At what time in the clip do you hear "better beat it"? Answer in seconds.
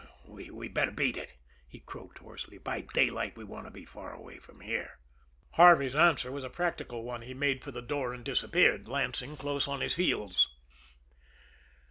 0.73-1.35